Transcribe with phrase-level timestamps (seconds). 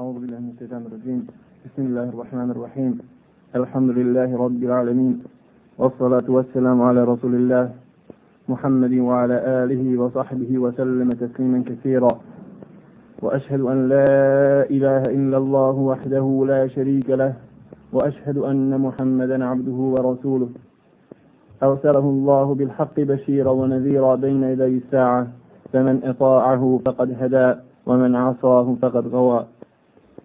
[0.00, 1.26] أعوذ بالله من الشيطان الرجيم.
[1.64, 2.92] بسم الله الرحمن الرحيم.
[3.56, 5.22] الحمد لله رب العالمين.
[5.78, 7.70] والصلاة والسلام على رسول الله
[8.48, 12.12] محمد وعلى آله وصحبه وسلم تسليما كثيرا.
[13.22, 14.10] وأشهد أن لا
[14.70, 17.32] إله إلا الله وحده لا شريك له.
[17.92, 20.48] وأشهد أن محمدا عبده ورسوله.
[21.62, 25.26] أرسله الله بالحق بشيرا ونذيرا بين يدي الساعة.
[25.72, 27.48] فمن أطاعه فقد هدى
[27.86, 29.46] ومن عصاه فقد غوى.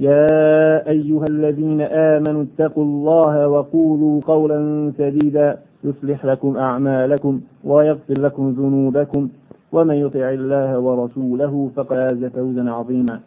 [0.00, 9.28] يا أيها الذين آمنوا اتقوا الله وقولوا قولا سديدا يصلح لكم أعمالكم ويغفر لكم ذنوبكم
[9.72, 13.20] ومن يطع الله ورسوله فقد فاز فوزا عظيما.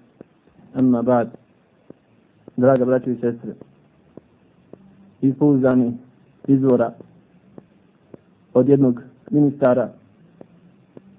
[0.79, 1.27] أما بعد
[2.59, 3.51] Draga braće i sestre,
[5.21, 5.93] iz pouzdani
[6.47, 6.91] izvora
[8.53, 9.89] od jednog ministara.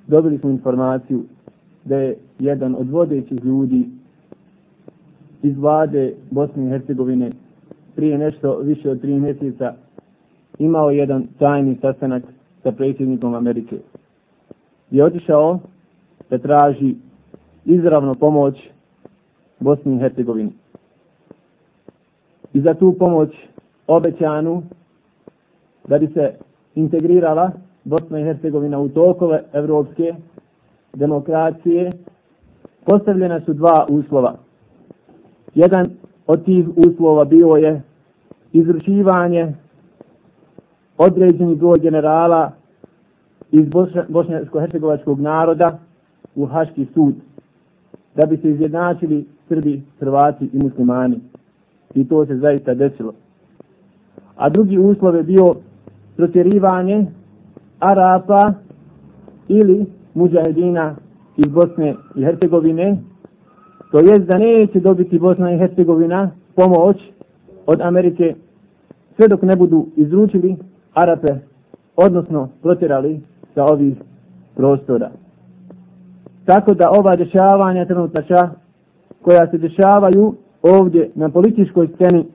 [0.06, 1.24] Dobili smo informaciju
[1.84, 3.88] da je jedan od vodećih ljudi
[5.42, 7.30] iz vlade Bosne i Hercegovine
[7.96, 9.74] prije nešto više od tri mjeseca
[10.58, 12.22] imao jedan tajni sastanak
[12.62, 13.76] sa predsjednikom Amerike.
[14.90, 15.58] Je otišao
[16.30, 16.94] da traži
[17.64, 18.54] izravno pomoć
[19.60, 20.50] Bosni i Hercegovini.
[22.52, 23.28] I za tu pomoć
[23.86, 24.62] obećanu
[25.88, 26.32] da bi se
[26.74, 27.50] integrirala
[27.84, 30.14] Bosna i Hercegovina u tokove evropske
[30.94, 31.92] demokracije,
[32.86, 34.34] postavljena su dva uslova.
[35.54, 35.90] Jedan
[36.26, 37.82] od tih uslova bio je
[38.52, 39.54] izručivanje
[40.98, 42.52] određeni broj generala
[43.52, 43.68] iz
[44.08, 45.78] bošnjansko-hercegovačkog naroda
[46.34, 47.14] u Haški sud,
[48.14, 51.20] da bi se izjednačili Srbi, Hrvati i muslimani.
[51.94, 53.12] I to se zaista desilo.
[54.36, 55.54] A drugi uslov je bio
[56.16, 57.06] protjerivanje
[57.78, 58.52] Arapa
[59.48, 60.96] ili muđahedina
[61.36, 62.96] iz Bosne i Hercegovine,
[63.90, 66.96] to jest da neće dobiti Bosna i Hercegovina pomoć
[67.66, 68.34] od Amerike
[69.16, 70.56] sve dok ne budu izručili
[70.94, 71.34] Arape,
[71.96, 73.20] odnosno protjerali
[73.54, 73.96] sa ovih
[74.56, 75.10] prostora.
[76.44, 78.50] Tako da ova dešavanja trenutača
[79.22, 82.26] koja se dešavaju ovdje na političkoj sceni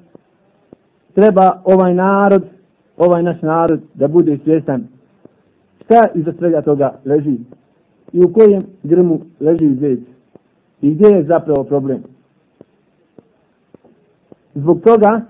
[1.13, 2.43] treba ovaj narod,
[2.97, 4.87] ovaj naš narod da bude svjestan
[5.83, 7.37] šta iza svega toga leži
[8.13, 10.14] i u kojem grmu leži zec
[10.81, 12.03] i gdje je zapravo problem.
[14.53, 15.21] Zbog toga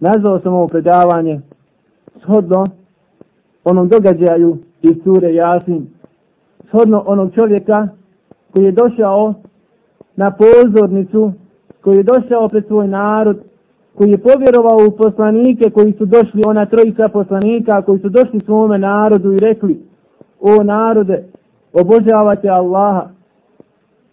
[0.00, 1.40] nazvao sam ovo predavanje
[2.22, 2.66] shodno
[3.64, 5.86] onom događaju iz sure Jasin,
[6.68, 7.88] shodno onog čovjeka
[8.52, 9.34] koji je došao
[10.16, 11.32] na pozornicu,
[11.80, 13.38] koji je došao pred svoj narod,
[13.94, 18.78] koji je povjerovao u poslanike koji su došli, ona trojica poslanika koji su došli svome
[18.78, 19.82] narodu i rekli,
[20.40, 21.24] o narode,
[21.72, 23.08] obožavate Allaha.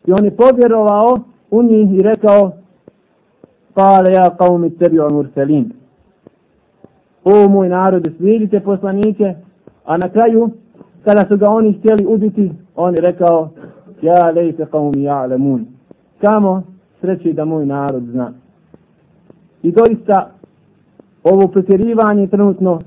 [0.07, 1.19] I on je povjerovao
[1.51, 2.51] u njih i rekao,
[3.75, 5.71] Kale ja kaumi tebi on urselin.
[7.23, 9.35] O moj narode, slijedite poslanike,
[9.85, 10.49] a na kraju,
[11.03, 13.49] kada su ga oni htjeli ubiti, on je rekao,
[14.01, 15.63] ja lejte kaumi ja'lemun.
[16.21, 16.63] Kamo
[17.01, 18.31] sreći da moj narod zna.
[19.63, 20.31] I doista,
[21.23, 22.81] ovo pretjerivanje trenutno,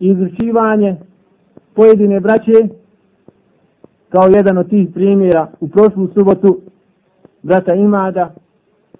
[0.00, 0.96] i izručivanje
[1.74, 2.68] pojedine braće,
[4.16, 6.60] kao jedan od tih primjera u prošlu subotu,
[7.42, 8.34] brata Imada,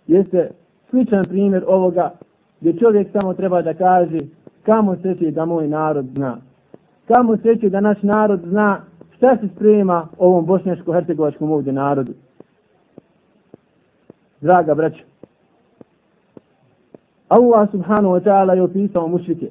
[0.07, 0.51] jeste
[0.91, 2.13] sličan primjer ovoga
[2.61, 4.21] gdje čovjek samo treba da kaže
[4.63, 6.37] kamo sreće da moj narod zna.
[7.09, 8.81] Kamo sreće da naš narod zna
[9.17, 12.13] šta se sprema ovom bošnjaško-hercegovačkom ovdje narodu.
[14.41, 15.03] Draga braća,
[17.29, 19.49] Allah subhanahu wa ta'ala je opisao mušrike.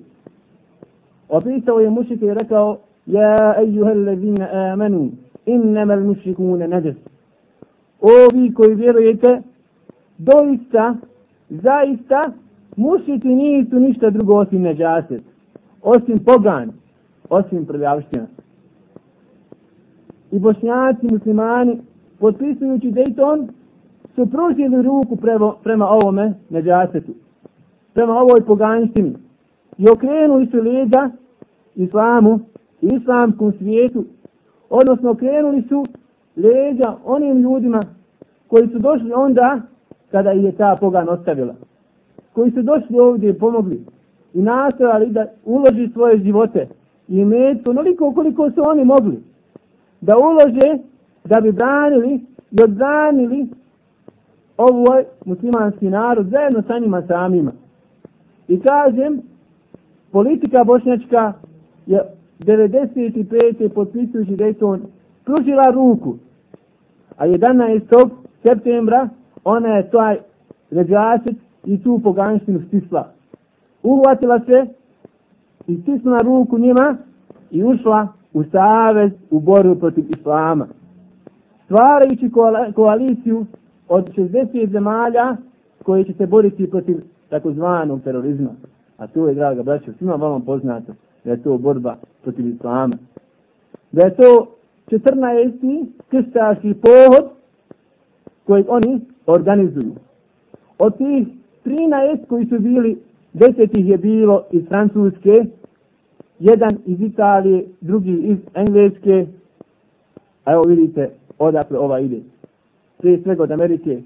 [1.29, 6.95] Opisao je mušrike i rekao Ja ejuhel allazina amanu innama al mušrikune neđes.
[8.01, 9.41] Ovi koji vjerujete
[10.17, 10.95] doista
[11.49, 12.31] zaista
[12.75, 15.23] mušiti nisu ništa drugo osim neđaset,
[15.81, 16.71] osim pogan,
[17.29, 18.27] osim prljavština.
[20.31, 21.77] I bošnjaci, muslimani,
[22.19, 23.47] potpisujući Dayton,
[24.15, 27.11] su pružili ruku prema, prema ovome neđasetu,
[27.93, 29.13] prema ovoj poganštini.
[29.77, 31.09] I okrenuli su leđa
[31.75, 32.39] islamu,
[32.81, 34.05] islamskom svijetu,
[34.75, 35.85] odnosno krenuli su
[36.35, 37.83] leđa onim ljudima
[38.47, 39.61] koji su došli onda
[40.11, 41.55] kada je ta pogan ostavila.
[42.33, 43.85] koji su došli ovdje i pomogli
[44.33, 46.67] i nastavali da uloži svoje živote
[47.07, 49.23] i metku onoliko koliko su oni mogli
[50.01, 50.77] da ulože
[51.23, 52.19] da bi branili
[52.51, 53.47] i odbranili
[54.57, 57.51] ovoj muslimanski narod zajedno sa njima samima.
[58.47, 59.21] I kažem,
[60.11, 61.33] politika bošnjačka
[61.85, 62.01] je
[62.39, 63.69] 95.
[63.69, 64.79] potpisujući Dayton
[65.25, 66.15] pružila ruku,
[67.17, 68.09] a 11.
[68.43, 69.09] septembra
[69.43, 70.17] ona je taj
[70.71, 71.35] ređačet
[71.65, 73.07] i tu poganštinu stisla.
[73.83, 74.65] Uhvatila se
[75.67, 76.97] i stisla ruku njima
[77.51, 80.67] i ušla u savez u borbu protiv islama.
[81.65, 82.31] Stvarajući
[82.75, 83.45] koaliciju
[83.89, 85.37] od 60 zemalja
[85.83, 86.97] koje će se boriti protiv
[87.29, 88.49] takozvanog terorizma.
[88.97, 90.93] A to je, draga braća, svima vam poznato
[91.25, 92.97] da je to borba protiv islama.
[93.91, 94.47] Da je to
[94.87, 95.85] 14.
[96.09, 97.29] krstaški pohod
[98.43, 99.95] koji oni organizuju.
[100.79, 101.27] Od tih
[101.65, 102.97] 13 koji su bili,
[103.33, 105.33] desetih je bilo iz Francuske,
[106.39, 109.25] jedan iz Italije, drugi iz Engleske,
[110.45, 112.19] a evo vidite odakle ova ide.
[112.97, 114.01] Prije svega od Amerike.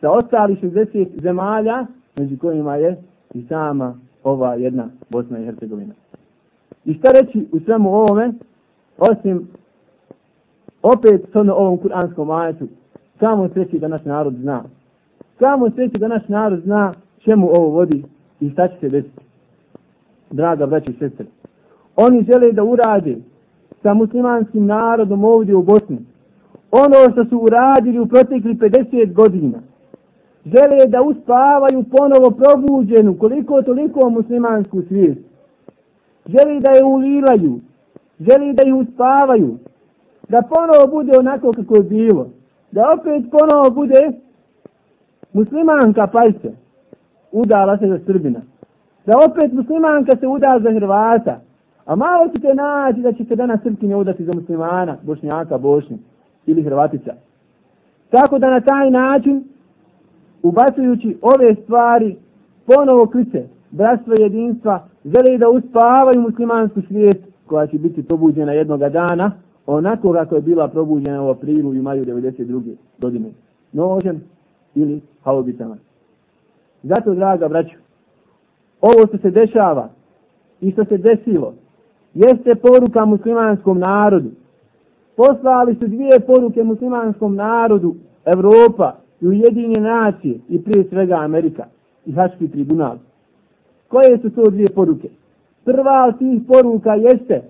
[0.00, 1.86] Sa ostali 60 zemalja,
[2.16, 2.96] među kojima je
[3.34, 3.94] i sama
[4.24, 5.94] ova jedna Bosna i Hercegovina.
[6.84, 8.32] I šta reći u svemu ovome,
[8.98, 9.48] osim
[10.82, 12.68] opet s ono- ovom kuranskom ajetu,
[13.20, 14.64] samo sreći da naš narod zna.
[15.38, 18.04] Samo sreći da naš narod zna čemu ovo vodi
[18.40, 19.24] i šta će se desiti.
[20.30, 21.26] Draga braći i sestre,
[21.96, 23.16] oni žele da urade
[23.82, 25.98] sa muslimanskim narodom ovdje u Bosni
[26.70, 29.58] ono što su uradili u protekli 50 godina.
[30.44, 35.20] Žele da uspavaju ponovo probuđenu koliko toliko muslimansku svijest.
[36.26, 37.60] Želi da je ulilaju.
[38.20, 39.58] želi da je uspavaju.
[40.28, 42.26] Da ponovo bude onako kako je bilo.
[42.70, 44.12] Da opet ponovo bude
[45.32, 46.52] muslimanka pajse.
[47.32, 48.40] Udala se za Srbina.
[49.06, 51.40] Da opet muslimanka se uda za Hrvata.
[51.86, 55.96] A malo ćete naći da će se danas Srpkinje udati za muslimana, bošnjaka, bošnje
[56.46, 57.14] ili Hrvatica.
[58.10, 59.44] Tako da na taj način,
[60.42, 62.16] ubacujući ove stvari,
[62.66, 69.32] ponovo kriče bratstvo jedinstva, žele da uspavaju muslimansku svijet koja će biti probuđena jednoga dana,
[69.66, 72.74] onako kako je bila probuđena u aprilu i maju 92.
[72.98, 73.30] godine.
[73.72, 74.22] Nožem
[74.74, 75.76] ili haubicama.
[76.82, 77.76] Zato, draga braću,
[78.80, 79.88] ovo što se dešava
[80.60, 81.54] i što se desilo,
[82.14, 84.30] jeste poruka muslimanskom narodu,
[85.16, 87.94] poslali su dvije poruke muslimanskom narodu,
[88.24, 91.64] Evropa i Ujedinje nacije i prije svega Amerika
[92.06, 92.96] i Haški tribunal.
[93.88, 95.08] Koje su to dvije poruke?
[95.64, 97.42] Prva od tih poruka jeste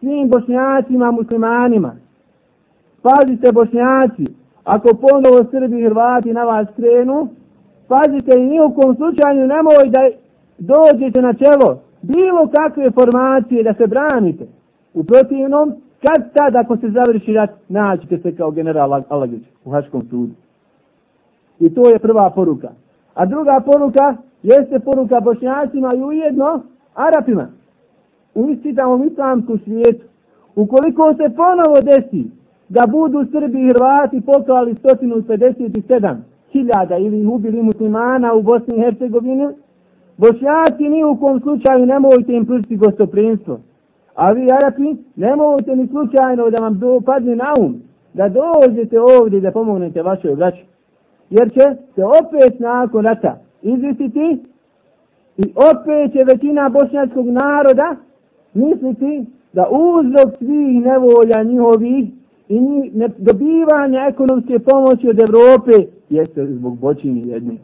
[0.00, 1.94] svim bošnjacima, muslimanima.
[3.02, 4.26] Pazite bošnjaci,
[4.64, 7.28] ako ponovo Srbi i Hrvati na vas krenu,
[7.88, 10.00] pazite i nijukom slučaju nemoj da
[10.58, 14.46] dođete na čelo bilo kakve formacije da se branite.
[14.94, 20.02] U protivnom, Kad tad ako se završi rat, naćete se kao general Alagić u Haškom
[20.10, 20.32] sudu.
[21.62, 22.68] I to je prva poruka.
[23.14, 26.62] A druga poruka jeste poruka bošnjacima i ujedno
[26.94, 27.46] Arapima.
[28.34, 30.04] U istitamom islamsku svijetu.
[30.56, 32.30] Ukoliko se ponovo desi
[32.68, 36.16] da budu Srbi i Hrvati poklali 157
[36.52, 39.48] hiljada ili ubili muslimana u Bosni i Hercegovini,
[40.16, 43.58] bošnjaci ni u kom slučaju ne nemojte im pružiti gostoprinstvo.
[44.14, 45.36] A vi, Arapi, ne
[45.76, 47.74] ni slučajno da vam padne na um,
[48.14, 50.71] da dođete ovdje da pomognete vašoj braći.
[51.36, 54.38] Jer će se opet nakon rata izvisiti
[55.36, 57.96] i opet će većina bošnjačkog naroda
[58.54, 62.04] misliti da uzrok svih nevolja njihovih
[62.48, 62.58] i
[63.18, 67.58] dobivanja ekonomske pomoći od Evrope jeste zbog bočini jedni.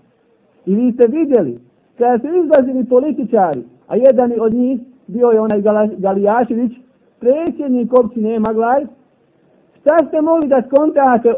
[0.66, 1.58] I vi ste vidjeli,
[1.98, 5.62] kada su izlazili političari, a jedan od njih bio je onaj
[5.96, 6.72] Galijašević,
[7.20, 8.86] predsjednik općine Maglaj,
[9.80, 11.34] šta ste mogli da skontate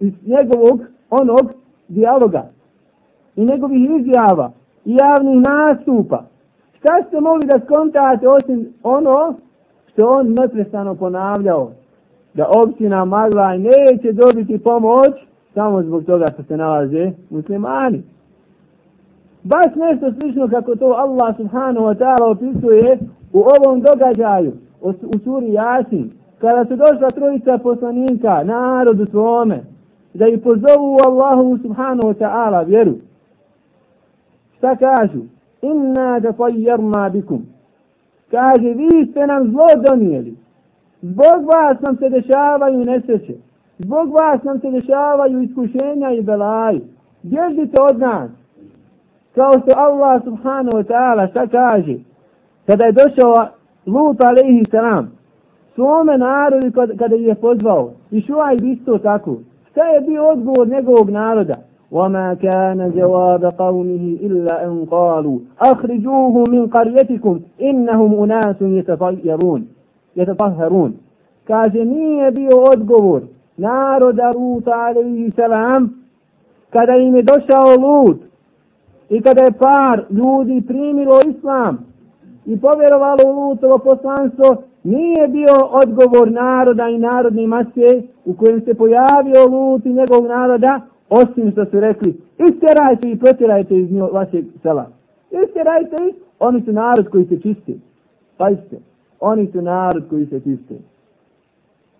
[0.00, 1.61] iz njegovog onog
[1.94, 2.42] dijaloga
[3.36, 4.50] i njegovih izjava
[4.84, 6.22] i javnih nastupa?
[6.78, 9.34] Šta ste mogli da skontate osim ono
[9.92, 11.70] što on neprestano ponavljao?
[12.34, 15.12] Da općina Maglaj neće dobiti pomoć
[15.54, 18.02] samo zbog toga što se nalaze muslimani.
[19.42, 22.98] Baš nešto slično kako to Allah subhanahu wa ta'ala opisuje
[23.32, 26.10] u ovom događaju u suri Jasin.
[26.38, 29.71] Kada su došla trojica poslanika narodu svome
[30.14, 32.94] da i pozovu Allahu subhanahu wa ta'ala vjeru.
[34.56, 35.20] Šta kažu?
[35.62, 36.32] Inna da
[37.12, 37.42] bikum.
[38.30, 40.36] Kaže, vi ste nam zlo donijeli.
[41.02, 43.34] Zbog vas nam se dešavaju nesreće.
[43.78, 46.80] Zbog vas nam se dešavaju iskušenja i belaji.
[47.22, 48.30] Bježite od nas.
[49.34, 51.96] Kao što Allah subhanahu wa ta'ala šta kaže?
[52.66, 53.48] Kada je došao
[53.86, 55.10] Lut alaihi salam,
[55.74, 59.36] svome narodu kada je pozvao, i šuaj isto tako,
[59.71, 61.57] šta je bio odgovor njegovog naroda?
[61.91, 69.67] وما كان جواب قومه إلا أن قالوا أخرجوه من قريتكم إنهم أناس يتطيرون
[70.15, 70.93] يتطهرون
[71.47, 73.21] kaže nije bio odgovor
[73.57, 76.03] naroda Ruta alaihi salam
[76.69, 78.17] kada im je došao Lut
[79.09, 81.85] i kada je par ljudi primilo islam
[82.45, 88.74] i povjerovalo u Lutovo poslanstvo nije bio odgovor naroda i narodne mase u kojem se
[88.74, 94.44] pojavio Lut i njegov naroda osim što su rekli, istjerajte i protirajte iz njo, vašeg
[94.62, 94.86] sela.
[95.44, 97.80] Istjerajte ih, oni su narod koji se čisti.
[98.36, 98.76] Pazite,
[99.20, 100.74] oni su narod koji se čisti.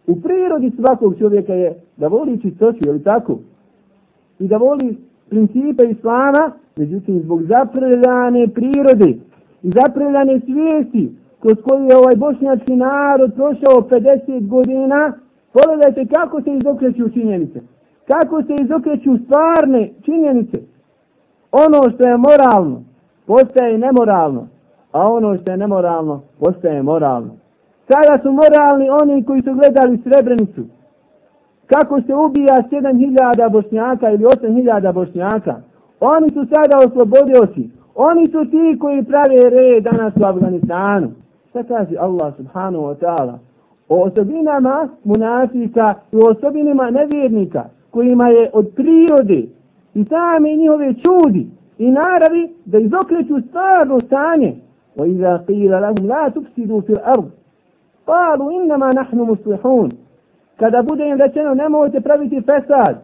[0.06, 3.38] U prirodi svakog čovjeka je da voli čistoću, je li tako?
[4.38, 4.96] I da voli
[5.28, 9.18] principe islama, međutim, zbog zaprljane prirode
[9.62, 11.12] i zaprljane svijesti
[11.42, 15.12] kroz koju je ovaj bošnjački narod prošao 50 godina,
[15.52, 17.60] pogledajte kako se izokreću činjenice
[18.12, 20.58] kako se izokreću stvarne činjenice.
[21.52, 22.82] Ono što je moralno
[23.26, 24.46] postaje nemoralno,
[24.92, 27.30] a ono što je nemoralno postaje moralno.
[27.88, 30.62] Sada su moralni oni koji su gledali Srebrenicu.
[31.66, 35.54] Kako se ubija 7000 bošnjaka ili 8000 bošnjaka.
[36.00, 37.70] Oni su sada oslobodioci.
[37.94, 41.10] Oni su ti koji prave red danas u Afganistanu.
[41.52, 43.38] Šta kaže Allah subhanahu wa ta'ala?
[43.88, 49.42] O osobinama munafika i o osobinama nevjernika kojima je od prirode
[49.94, 51.46] i same njihove čudi
[51.78, 54.54] i naravi da izokreću stvarno stanje.
[54.96, 57.30] Wa iza qila lahum la tufsidu fil ard.
[58.06, 59.92] Qalu innama nahnu muslihun.
[60.56, 62.96] Kada bude im rečeno nemojte praviti fesad.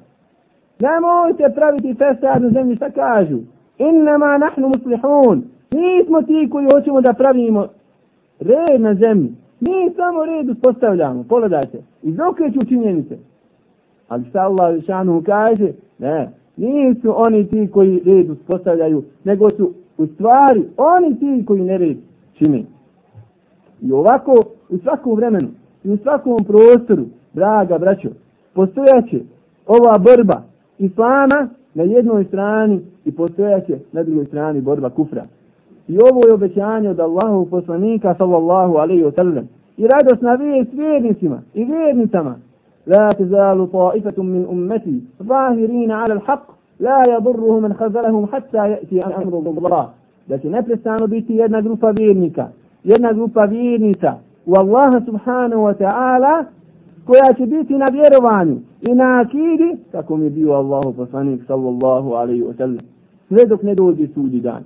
[0.80, 3.38] Nemojte praviti fesad na zemlji šta kažu.
[3.78, 5.42] Innama nahnu muslihun.
[5.70, 7.66] Mi smo ti koji hoćemo da pravimo
[8.40, 9.32] red na zemlji.
[9.60, 11.24] Mi samo red uspostavljamo.
[11.28, 11.78] Pogledajte.
[12.02, 13.16] Izokreću činjenice.
[14.08, 15.72] Ali šta Allah šanu kaže?
[15.98, 21.96] Ne, nisu oni ti koji red uspostavljaju, nego su u stvari oni ti koji nered
[22.34, 22.66] čini.
[23.82, 24.34] I ovako
[24.68, 25.48] u svakom vremenu
[25.84, 28.08] i u svakom prostoru, draga braćo,
[28.54, 29.20] postojaće
[29.66, 30.42] ova borba
[30.78, 35.26] Islama na jednoj strani i postojaće na drugoj strani borba kufra.
[35.88, 39.48] I ovo je obećanje od Allahu poslanika sallallahu alaihi wa sallam.
[39.76, 42.34] I radost na vijest vjernicima i vjernicama
[42.88, 46.46] لا تزال طائفة من أمتي ظاهرين على الحق
[46.80, 49.88] لا يضره من خذلهم حتى يأتي أمر الله
[50.28, 52.48] لكن neprestano biti jedna grupa vjernika,
[52.84, 54.14] jedna grupa vjernica
[54.46, 56.44] u Allaha subhanahu wa ta'ala
[57.06, 62.42] koja će biti na vjerovanju i na akidi kako mi bio Allahu poslanik sallallahu alaihi
[62.42, 62.84] wa sallam
[63.28, 64.62] sve dok ne dođe sudi dan.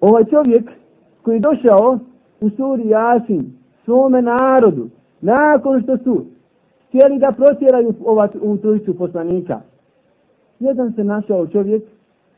[0.00, 0.70] Ovaj čovjek
[1.22, 1.98] koji je došao
[2.40, 3.52] u suri Jasin
[3.84, 4.88] svome narodu
[5.20, 6.24] nakon što su
[6.88, 9.60] htjeli da protjeraju ova ovu trojicu poslanika.
[10.60, 11.82] Jedan se našao čovjek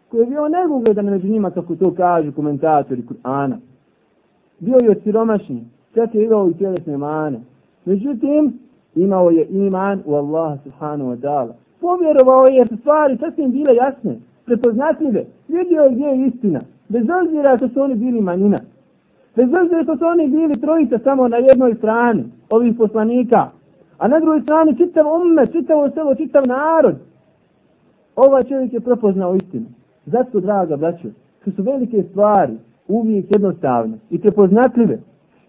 [0.09, 3.57] koji je bio neugledan među njima, kako to kažu komentatori Kur'ana.
[4.59, 5.65] Bio je siromašni,
[5.95, 7.41] čak je imao i tjelesne mane.
[7.85, 8.59] Međutim,
[8.95, 11.53] imao je iman u Allaha subhanahu wa ta'ala.
[11.81, 15.25] Povjerovao je su stvari sasvim bile jasne, prepoznatljive.
[15.49, 16.61] Vidio je gdje je istina.
[16.93, 18.61] Bez obzira što su oni bili manjina.
[19.37, 23.51] Bez obzira što su oni bili trojica samo na jednoj strani ovih poslanika.
[23.99, 26.97] A na drugoj strani čitav umme, čitav selo, čitav narod.
[28.17, 29.65] Ova čovjek je prepoznao istinu.
[30.07, 31.09] Zato, draga braćo,
[31.41, 32.57] što su velike stvari
[32.89, 34.99] uvijek jednostavne i prepoznatljive.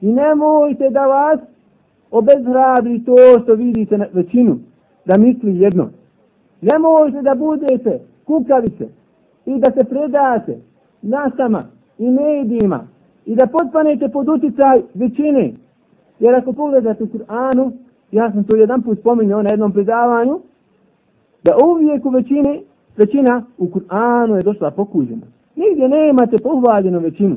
[0.01, 1.39] I nemojte da vas
[2.11, 4.59] obezhrabri to što vidite na većinu,
[5.05, 5.89] da misli jedno.
[6.61, 8.87] Nemojte da budete kukavice
[9.45, 10.57] i da se predate
[11.03, 11.63] nasama
[11.97, 12.87] i medijima
[13.25, 15.53] i da potpanete pod uticaj većine.
[16.19, 17.71] Jer ako pogledate u Kur'anu,
[18.11, 20.39] ja sam to jedan put spominjao na jednom predavanju,
[21.43, 22.61] da uvijek u većini,
[22.97, 25.25] većina u Kur'anu je došla pokuđena.
[25.55, 27.35] Nigdje nemate pohvaljenu većinu.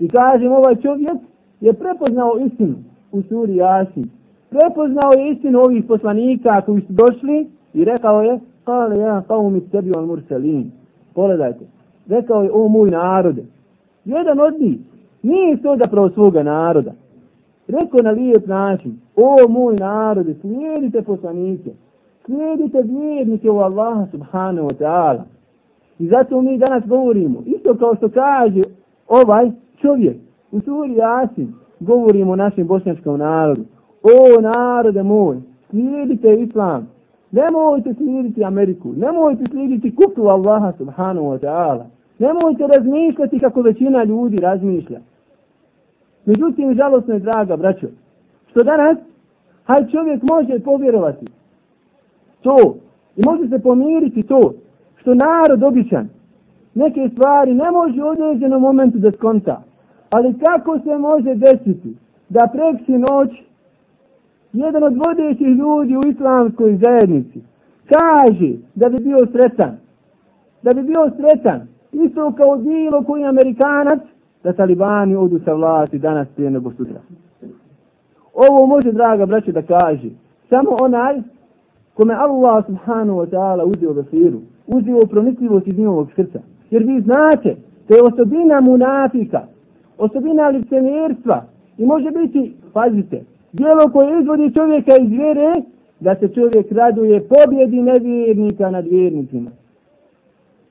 [0.00, 1.18] I kažem, ovaj čovjek
[1.60, 2.74] je prepoznao istinu
[3.12, 4.10] u suri Jasin.
[4.50, 9.70] Prepoznao je istinu ovih poslanika koji su došli i rekao je, kale ja kao mi
[9.70, 10.70] tebi on mursalin.
[11.14, 11.64] Pogledajte,
[12.08, 13.44] rekao je, o moj narode.
[14.04, 14.78] Jedan od njih
[15.22, 16.92] nije to da pravo svoga naroda,
[17.68, 21.70] rekao na lijep način, o moj narode, slijedite poslanike,
[22.26, 25.22] slijedite vjernike u Allaha subhanahu wa ta'ala.
[25.98, 28.62] I zato mi danas govorimo, isto kao što kaže
[29.08, 29.50] ovaj
[29.80, 30.16] čovjek
[30.52, 33.62] u suri Asim, govorimo našem bošnjačkom narodu.
[34.02, 35.36] O narode moj,
[35.70, 36.88] slijedite islam,
[37.30, 41.84] Nemojte slijediti Ameriku, nemojte slijediti kufru Allaha subhanahu wa ta'ala.
[42.18, 45.00] Nemojte razmišljati kako većina ljudi razmišlja.
[46.24, 47.86] Međutim, žalostno je draga, braćo,
[48.50, 48.98] što danas,
[49.64, 51.26] haj čovjek može povjerovati
[52.42, 52.76] to
[53.16, 54.54] i može se pomiriti to
[54.96, 56.08] što narod običan
[56.74, 59.62] neke stvari ne može u određenom momentu da skonta.
[60.10, 61.96] Ali kako se može desiti
[62.28, 63.30] da preksi noć
[64.52, 67.40] jedan od vodećih ljudi u islamskoj zajednici
[67.92, 69.76] kaže da bi bio sretan,
[70.62, 71.60] da bi bio sretan,
[71.92, 74.00] isto kao bilo koji amerikanac,
[74.44, 77.00] da talibani odu sa vlasti danas prije nego sutra.
[78.34, 80.08] Ovo može, draga braće, da kaže
[80.50, 81.20] samo onaj
[81.94, 86.40] kome Allah subhanahu wa ta'ala uzio vesiru, uzio pronicljivost iz njihovog srca.
[86.70, 87.56] Jer vi znate,
[87.88, 89.40] to je osobina munafika,
[89.98, 91.44] osobina licemjerstva
[91.78, 95.62] i može biti, pazite, dijelo koje izvodi čovjeka iz vjere,
[96.00, 99.50] da se čovjek raduje pobjedi nevjernika nad vjernicima.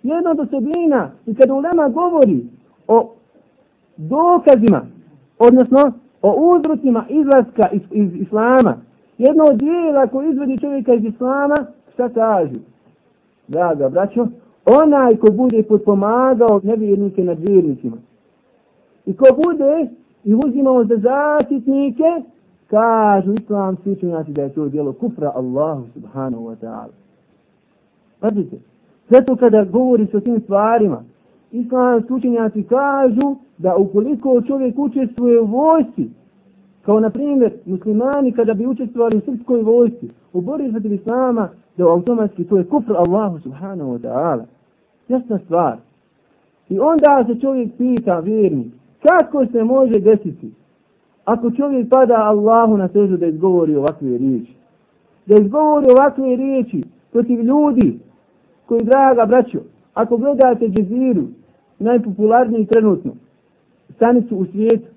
[0.04, 2.46] Jedna od osobina, i kada ulema govori
[2.88, 3.14] o
[3.98, 4.86] dokazima,
[5.40, 8.78] odnosno o uzrocima izlaska iz, iz islama,
[9.18, 12.60] jedno od dijela koje izvodi čovjeka iz islama, šta kažu?
[13.48, 14.28] Draga braćo,
[14.66, 17.98] onaj ko bude potpomagao nevjernike nad vjernicima.
[19.06, 19.88] I ko bude
[20.24, 22.22] i uzimao za zaštitnike,
[22.68, 26.94] kažu islamski učenjaci da je to djelo kufra Allahu subhanahu wa ta'ala.
[28.20, 28.58] Pazite,
[29.10, 31.04] zato kada govori o tim stvarima,
[31.52, 36.10] islamski učenjaci kažu da ukoliko čovjek učestvuje u vojsci,
[36.82, 41.88] kao na primjer muslimani kada bi učestvovali u srpskoj vojsci, u borbi protiv islama, da
[41.88, 44.44] automatski to je kufr Allahu subhanahu wa ta'ala.
[45.08, 45.78] Jasna stvar.
[46.70, 48.72] I onda se čovjek pita vjerni,
[49.02, 50.52] kako se može desiti
[51.26, 54.54] ako čovjek pada Allahu na sežu da izgovori ovakve riječi.
[55.26, 58.00] Da izgovori ovakve riječi protiv ljudi
[58.68, 59.60] koji, draga braćo,
[59.94, 61.24] ako gledate džeziru,
[61.80, 63.12] najpopularniji trenutno,
[63.96, 64.88] stanicu u svijetu,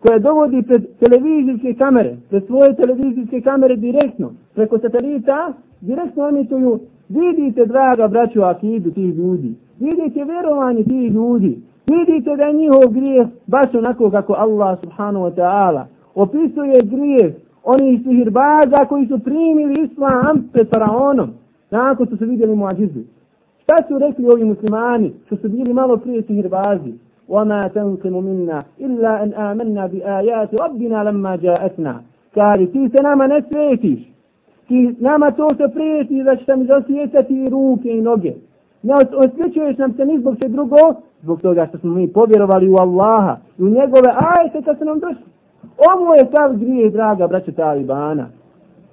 [0.00, 7.66] koja dovodi pred televizijske kamere, pred svoje televizijske kamere direktno, preko satelita, direktno emituju, vidite,
[7.66, 13.74] draga braćo, akidu tih ljudi, vidite vjerovanje tih ljudi, vidite da je njihov grijeh baš
[13.74, 20.68] onako kako Allah subhanahu wa ta'ala opisuje grijeh onih sihirbaza koji su primili islam pred
[20.70, 21.30] faraonom,
[21.71, 22.99] nakon što su vidjeli muadžizu.
[23.63, 26.93] Šta su rekli ovi muslimani što su bili malo prije sihirbazi?
[27.31, 32.01] وما تنقم منا إلا أن آمنا بآيات ربنا لما جاءتنا
[32.35, 33.99] قال ti se nama ne svetiš
[34.67, 38.33] ti nama to se prijeti da će mi zasvijetati ruke i noge
[38.83, 40.75] ne osvećuješ nam se ni zbog se drugo
[41.21, 44.99] zbog toga što smo mi povjerovali u Allaha i u njegove ajte kad se nam
[44.99, 45.25] došli
[45.95, 48.27] ovo je sav grijeh draga braća Talibana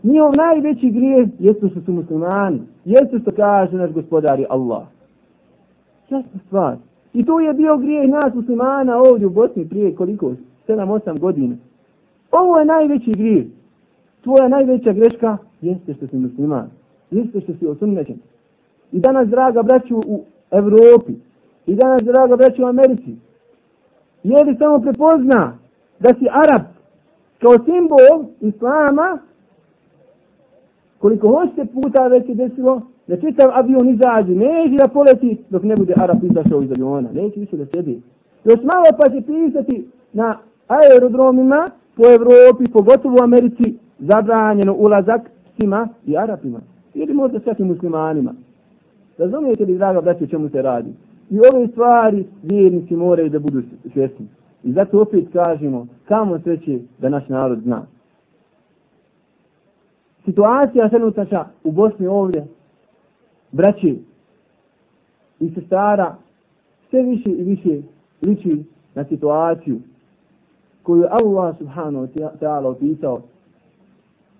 [0.04, 4.84] njihov najveći grijeh jesu što su muslimani jesu što kaže naš gospodari Allah
[6.10, 6.78] jasna stvar
[7.14, 10.32] I to je bio grijeh nas muslimana ovdje u Bosni prije koliko?
[10.68, 11.56] 7-8 godina.
[12.32, 13.46] Ovo je najveći grijeh.
[14.24, 16.70] Tvoja najveća greška jeste što si musliman.
[17.12, 18.18] Jeste što si osunnećen.
[18.92, 21.14] I danas, draga braću u Evropi,
[21.66, 23.16] i danas, draga braću u Americi,
[24.24, 25.58] je li samo prepozna
[26.00, 26.62] da si Arab
[27.42, 29.20] kao simbol Islama,
[31.04, 35.76] koliko hoćete puta već je desilo, da čitav avion izađe, neće da poleti dok ne
[35.76, 38.02] bude Arab izašao iz aviona, neće više da sedi.
[38.46, 40.38] Još malo pa će pisati na
[40.68, 45.22] aerodromima po Evropi, pogotovo u Americi, zabranjeno ulazak
[45.56, 46.60] svima i Arapima.
[46.94, 48.34] Ili možda čak i muslimanima.
[49.18, 50.94] Razumijete li, draga braće, čemu se radi?
[51.30, 53.62] I ove stvari vjernici moraju da budu
[53.94, 54.28] svjesni.
[54.64, 57.86] I zato opet kažemo, kamo sreće da naš narod zna
[60.25, 62.47] Situacija trenutača u Bosni ovdje
[63.53, 64.03] braći
[65.41, 66.17] i sestara
[66.91, 67.83] sve više i više
[68.23, 69.81] liči na situaciju
[70.83, 73.21] koju je Allah subhanahu wa ta'ala opisao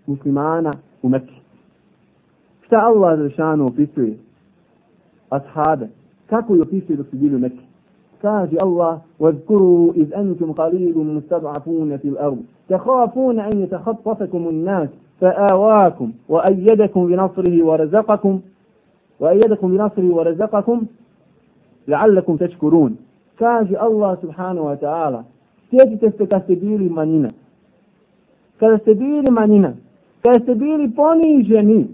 [0.07, 1.35] muslimana u Mekke.
[2.67, 4.19] Šta Allah zašanu opisuje?
[5.31, 5.89] Ashabe.
[6.27, 7.69] Kako je opisuje dok su bili u Mekke?
[8.23, 14.89] kaže Allah واذكروا إذ أنتم قليل مستضعفون في الأرض تخافون أن يتخطفكم الناس
[15.21, 18.41] فآواكم وأيدكم بنصره ورزقكم
[19.21, 20.83] وأيدكم بنصره ورزقكم
[21.89, 22.97] لعلكم تشكرون
[23.39, 25.25] kaže Allah subhanahu wa ta'ala
[25.71, 27.31] sjetite se kad ste bili manjina
[28.61, 29.73] kada ste bili manjina
[30.23, 31.87] kada ste bili poniženi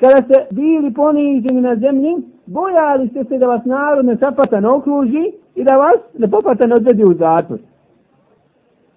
[0.00, 4.68] kada ste bili poniženi na zemlji bojali ste se da vas narod ne sapata ne
[4.68, 7.58] okruži i da vas ne popata ne odvedi u zatvor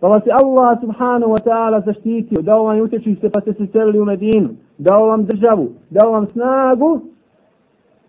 [0.00, 3.66] pa vas je Allah subhanahu wa ta'ala zaštitio dao vam utječi se pa ste se
[3.66, 7.00] selili u Medinu dao vam državu, dao vam snagu,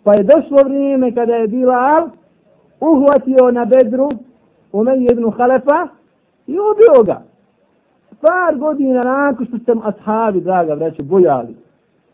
[0.03, 2.09] pa je došlo vrijeme kada je Bilal
[2.79, 4.09] uhvatio na bedru
[4.71, 5.87] Umej ibn Halefa
[6.47, 7.21] i ubio ga.
[8.21, 11.55] Par godina nakon što sam ashabi, draga vreće, bojali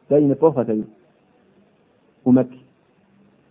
[0.09, 0.83] da ih ne pohvataju
[2.25, 2.57] u Mekke.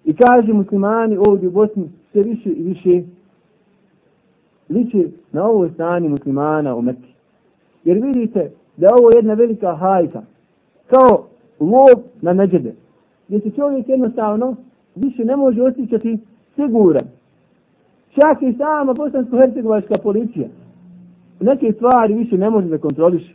[0.05, 3.03] I kaže muslimani ovdje u Bosni sve više i više
[4.71, 7.09] liči na ovo stanje muslimana u Mekke.
[7.85, 10.23] Jer vidite da je ovo jedna velika hajka,
[10.87, 11.27] kao
[11.61, 12.75] lov na neđede,
[13.29, 14.57] gdje se čovjek jednostavno
[14.95, 16.19] više ne može osjećati
[16.57, 17.05] siguran.
[18.15, 20.49] Čak i sama bosansko-hercegovačka policija
[21.41, 23.35] neke stvari više ne može da kontroliše.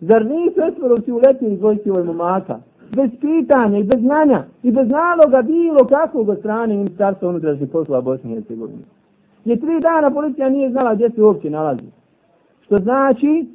[0.00, 2.58] Zar nisu esmerovci uletili dvojci ovoj momaka?
[2.96, 8.00] Bez pitanja i bez znanja i bez naloga bilo kakvog od strane ministarstva unutrašnjih poslova
[8.00, 8.82] Bosne i Hercegovine.
[9.44, 11.86] Ni tri dana policija nije znala gdje se uopće nalazi.
[12.60, 13.46] Što znači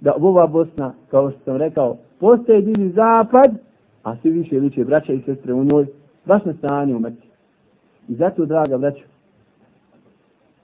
[0.00, 3.54] da ova Bosna, kao što sam rekao, postaje divni zapad,
[4.02, 5.86] a svi više liče braća i sestre u njoj,
[6.26, 7.28] baš na stanje u mrtvi.
[8.08, 9.04] I zato, draga braća,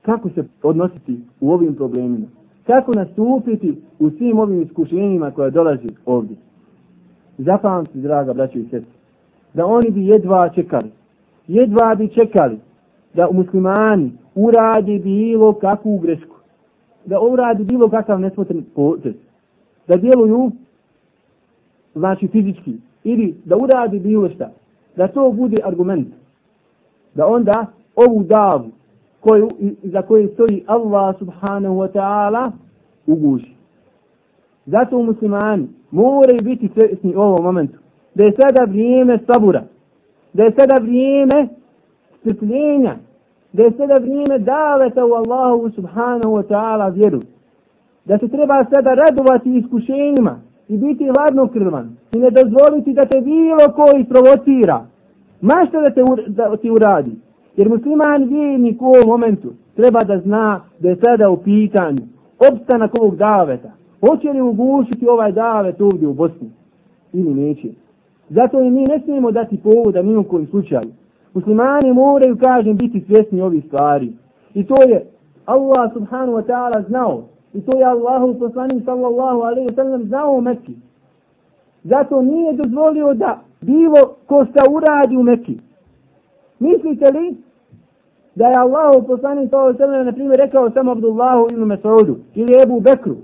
[0.03, 2.27] kako se odnositi u ovim problemima?
[2.67, 6.37] Kako nastupiti u svim ovim iskušenjima koja dolazi ovdje?
[7.39, 8.93] Zapamti, draga braća i sestre,
[9.55, 10.91] da oni bi jedva čekali,
[11.47, 12.59] jedva bi čekali
[13.15, 16.37] da musliman muslimani uradi bilo kakvu grešku,
[17.05, 19.15] da uradi bilo kakav nesmotren potez,
[19.89, 20.51] da djeluju,
[21.95, 22.75] znači fizički,
[23.05, 24.51] ili da uradi bilo šta,
[24.97, 26.09] da to bude argument,
[27.15, 28.71] da onda ovu davu,
[29.21, 29.51] koju,
[29.83, 32.51] za koju stoji Allah subhanahu wa ta'ala,
[33.07, 33.55] uguži.
[34.67, 37.79] Zato muslimani moraju biti svjesni u ovom momentu,
[38.15, 39.63] da je sada vrijeme sabura,
[40.33, 41.49] da je sada vrijeme
[42.25, 42.95] strpljenja,
[43.53, 47.21] da je sada vrijeme daveta u Allahu subhanahu wa ta'ala vjeru.
[48.05, 53.65] Da se treba sada radovati iskušenjima i biti hladnokrvan i ne dozvoliti da te bilo
[53.77, 54.87] koji provocira.
[55.41, 57.11] Mašto da te da ti uradi.
[57.57, 62.03] Jer musliman vjernik u ovom momentu treba da zna da je sada u pitanju
[62.53, 63.71] opstanak ovog daveta.
[64.01, 66.51] Hoće li ugušiti ovaj davet ovdje u Bosni?
[67.13, 67.69] Ili neće?
[68.29, 70.91] Zato i mi ne smijemo dati povoda ni u kojem slučaju.
[71.35, 74.13] Muslimani moraju, kažem, biti svjesni ovih stvari.
[74.55, 75.07] I to je
[75.47, 77.23] Allah subhanahu wa ta'ala znao.
[77.55, 80.75] I to je Allahu poslanik sallallahu alaihi wa sallam znao u Mekki.
[81.85, 85.59] Zato nije dozvolio da bilo ko šta uradi u Mekki.
[86.59, 87.37] Mislite li
[88.35, 92.17] da je Allahu poslanik sallallahu alaihi wa sallam na primjer rekao samo Abdullahu ibn Mas'udu
[92.35, 93.17] ili Ebu Bekru.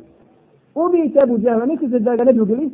[0.74, 2.70] Ubijte Ebu Džahla, mislite da ga ne bi ubili?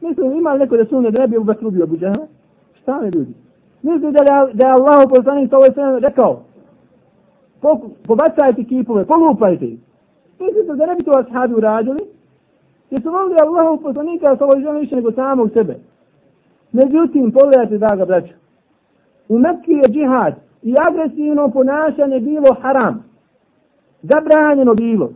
[0.00, 2.26] Mislim, ima li neko da sumnje da ne bi Ebu Bekru ubio Ebu Džahla?
[2.82, 3.32] Šta ne ljudi?
[3.82, 6.42] Misli da da je Allah poslanik sa ovoj wa sallam rekao
[8.06, 9.78] pobacajte kipove, polupajte ih.
[10.40, 12.00] Mislite da ne bi to ashabi uradili?
[12.90, 15.76] Jer su volili Allahu poslanika sa ovoj wa više nego samog sebe.
[16.72, 18.34] Međutim, pogledajte da ga braću.
[19.28, 23.04] U Mekki je džihad i agresivno ponašanje bilo haram.
[24.02, 25.10] Zabranjeno bilo.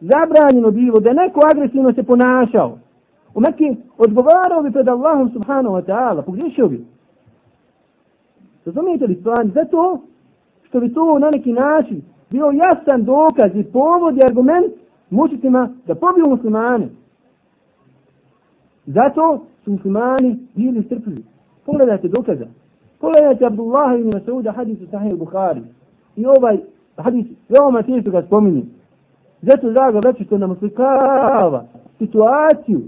[0.00, 2.78] Zabranjeno bilo da neko agresivno se ponašao.
[3.34, 6.84] U Mekki odgovarao bi pred Allahom subhanahu wa ta'ala, pogriješio bi.
[8.68, 9.50] Razumijete li plan?
[9.54, 10.00] Zato
[10.62, 14.72] što bi to na neki način bio jasan dokaz i povod i argument
[15.10, 16.88] mučitima da pobiju muslimane.
[18.86, 21.24] Zato su muslimani bili strpili.
[21.66, 22.46] Pogledajte dokaza.
[23.00, 25.60] Pogledajte Abdullah ibn Mas'uda hadisu sahih Bukhari.
[26.16, 26.58] I ovaj
[26.96, 28.62] hadis veoma teško ga spominje.
[29.42, 31.64] Zato drago reći što nam slikava
[31.98, 32.80] situaciju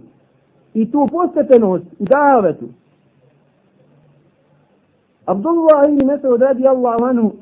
[0.75, 2.67] i tu postepenost u davetu.
[5.31, 7.33] Abdullah ibn Mas'ud radi Allahu anhu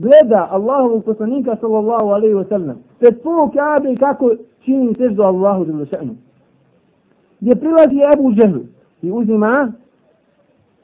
[0.00, 4.30] gleda Allahovog poslanika sallallahu alaihi wa sallam pred polu Kaabe kako
[4.64, 6.14] čini seždu Allahu za še'nu.
[7.40, 8.62] Gdje prilazi Ebu Džehlu
[9.02, 9.72] i uzima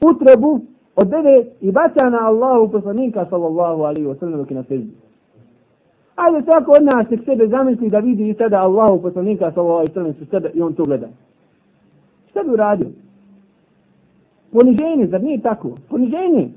[0.01, 0.59] utrebu
[0.95, 4.91] od deve i baca na Allahu poslanika sallallahu alaihi wa sallam dok je na seždu.
[6.15, 9.91] Ajde svako od nas tek sebe zamisli da vidi i sada Allahu poslanika sallallahu alaihi
[9.91, 11.07] wa sallam su sebe i on to gleda.
[12.29, 12.87] Šta bi uradio?
[14.53, 15.69] Poniženje, zar nije tako?
[15.89, 16.49] Poniženje.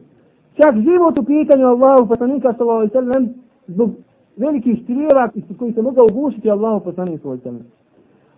[0.56, 3.28] Čak život u pitanju Allahu poslanika sallallahu alaihi sallam
[3.66, 3.90] zbog
[4.36, 5.28] velikih strijeva
[5.58, 7.76] koji se mogao ugušiti Allahu poslanika sallallahu alaihi sallam.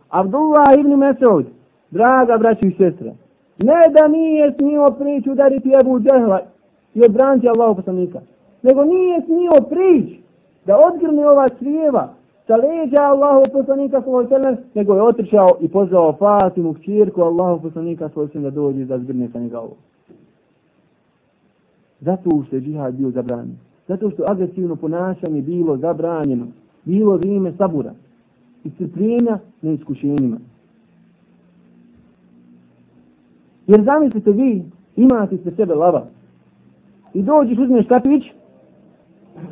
[0.09, 1.47] Abdullah ibn Mesud,
[1.91, 3.13] draga braći i sestre,
[3.59, 6.41] ne da nije smio prići udariti Ebu Džehla
[6.95, 8.21] i odbraniti Allahu poslanika,
[8.63, 10.21] nego nije smio prići
[10.67, 12.15] da odgrne ova strijeva
[12.49, 17.63] sa leđa Allahu poslanika sallallahu alejhi ve nego je otrčao i pozvao Fatimu kćirku Allahu
[17.63, 19.77] poslanika sallallahu da dođe da zgrne sa njega ovo.
[22.01, 23.57] Zato što je džihad bio zabranjen.
[23.89, 26.47] Zato što agresivno ponašanje bilo zabranjeno.
[26.85, 27.93] Bilo vrijeme sabura.
[28.65, 30.37] I crpljenja na iskušenjima.
[33.67, 34.65] Jer zamislite vi,
[34.97, 36.07] imate se sebe lava.
[37.15, 38.23] I dođeš, uzmeš kapić,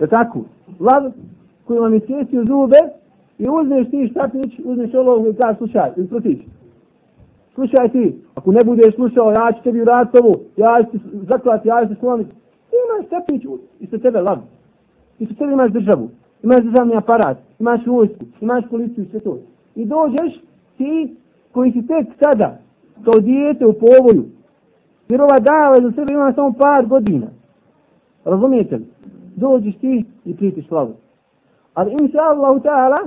[0.01, 0.41] da tako,
[0.81, 1.13] lav
[1.67, 2.01] koji vam je
[2.33, 2.81] zube
[3.39, 6.39] i uzmeš ti štapić, uzmeš olovku i kažeš, slušaj, ili protić.
[7.55, 9.85] Slušaj ti, ako ne budeš slušao, ja ću tebi u
[10.23, 12.31] ovu, ja ću ti zaklati, ja ću ti slomiti.
[12.71, 13.43] Ti imaš štapić
[13.81, 14.39] i sa tebe lav.
[15.19, 16.09] I sa tebe imaš državu,
[16.43, 19.39] imaš državni aparat, imaš vojsku, imaš policiju i sve to.
[19.75, 20.41] I dođeš
[20.77, 21.17] ti
[21.53, 22.59] koji si tek sada,
[23.05, 24.25] kao dijete u povoju,
[25.09, 27.27] jer ova dava za sebe ima samo par godina.
[28.25, 28.87] Razumijete li?
[29.37, 30.95] Dođeš ti i pritiš slavu.
[31.77, 32.99] Ali inša Allahu ta'ala,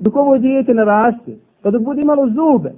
[0.00, 2.72] dok ovo dijete naraste, pa dok bude imalo zube,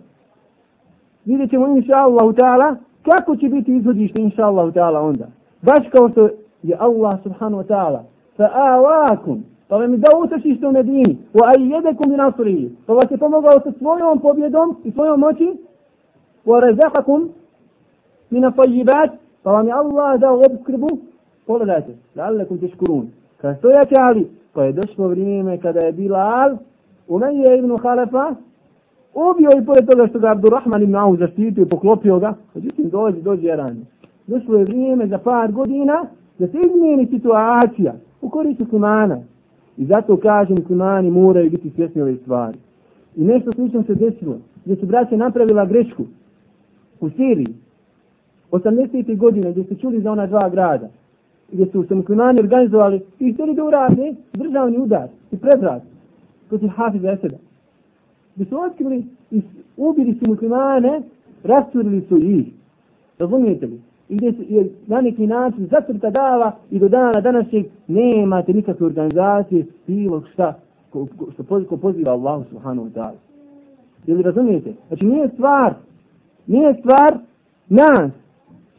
[1.24, 5.26] vidjet ćemo inša Allahu ta'ala, kako će biti izhodište inša Allahu ta'ala onda.
[5.62, 6.28] Baš kao što
[6.62, 8.00] je Allah subhanahu wa ta'ala,
[8.36, 13.10] fa awakum, pa vam je dao utočište u Medini, wa ayyedakum bin asrihi, pa vas
[13.10, 15.52] je pomogao sa svojom pobjedom i svojom moći,
[16.46, 17.28] wa razakakum
[18.30, 19.10] min afajibat,
[19.42, 20.88] pa vam je Allah dao obskrbu,
[21.46, 23.08] pogledajte, la'allakum teškurun.
[23.36, 26.56] Kad stojate ali, pa je došlo vrijeme kada je Bilal,
[27.08, 28.34] Umeje ibn Halefa,
[29.14, 33.20] ubio i pored toga što ga Abdurrahman ibn Auf zaštitio i poklopio ga, međutim dođe,
[33.20, 33.80] dođe ranje.
[34.26, 36.04] Došlo je vrijeme za par godina
[36.38, 39.18] da se izmijeni situacija u korist muslimana.
[39.76, 42.58] I zato kažem muslimani moraju biti svjesni ove stvari.
[43.16, 46.02] I nešto slično se desilo, gdje su braće napravila grešku
[47.00, 47.54] u Siriji,
[48.52, 49.16] 80.
[49.16, 50.88] godine, gdje ste čuli za ona dva grada,
[51.52, 55.82] gdje su se muslimani organizovali i htjeli da urade državni udar i predraz
[56.48, 57.36] protiv Hafiza Eseda.
[58.34, 59.42] Gdje su otkrili i
[59.76, 61.02] ubili su muslimane,
[61.44, 62.46] rasturili su ih.
[63.18, 63.80] Razumijete li?
[64.08, 68.86] I gdje su je na neki način zatrta dava i do dana današnjeg nemate nikakve
[68.86, 70.58] organizacije, bilo šta
[70.90, 73.16] ko, ko, što poziva, ko poziva Allah subhanahu wa ta'ala.
[74.06, 74.72] Jel razumijete?
[74.88, 75.74] Znači nije stvar,
[76.46, 77.18] nije stvar
[77.68, 78.10] nas.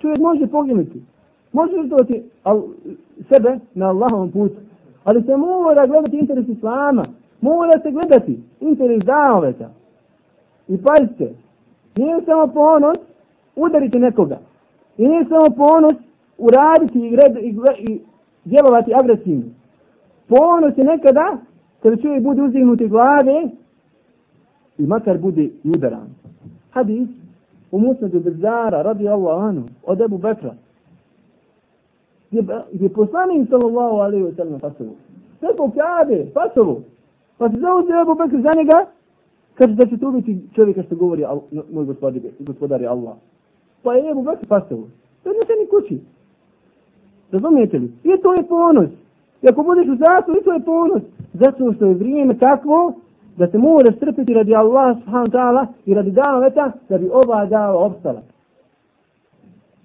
[0.01, 1.01] Čovjek može poginuti.
[1.53, 2.61] Možeš žrtvovati al,
[3.33, 4.55] sebe na Allahovom putu.
[5.03, 7.05] Ali se mora gledati interes Islama.
[7.41, 9.69] Mora se gledati interes daveta.
[10.67, 11.33] I pazite,
[11.95, 12.97] nije samo ponos
[13.55, 14.37] udariti nekoga.
[14.97, 15.95] I nije samo ponos
[16.37, 17.55] uraditi i, red, i,
[17.91, 18.01] i
[18.45, 19.45] djelovati agresivno.
[20.27, 21.37] Ponos je nekada
[21.83, 23.49] kada čovjek bude uzdignuti glave
[24.77, 26.07] i makar bude i udaran.
[26.71, 27.09] Hadis
[27.71, 30.53] u Musnadu Bezara radi Allah anu od Ebu Bekra
[32.31, 34.95] gdje, gdje poslanik sallallahu alaihi wa sallam pasovu.
[35.39, 36.81] Sve po kabe, pasovu.
[37.37, 38.85] Pa se zauzio Ebu Bekr za njega,
[39.55, 41.39] kaže da će to biti čovjeka što govori al,
[41.71, 43.13] moj gospodar, gospodar je Allah.
[43.83, 44.87] Pa je Ebu Bekr pasovu.
[45.23, 45.99] To je ni kući.
[47.31, 47.91] Razumijete li?
[48.03, 48.89] I to je ponos.
[49.41, 51.01] I ako budeš u zatvoru, i to je ponos.
[51.33, 52.93] Zato što je vrijeme takvo
[53.37, 57.45] da se moraš strpiti radi Allah subhanahu ta'ala i radi dana leta da bi ova
[57.45, 58.21] dava opstala.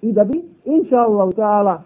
[0.02, 1.82] I da bi, inša Allah ta'ala,